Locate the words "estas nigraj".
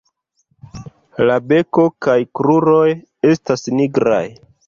3.35-4.25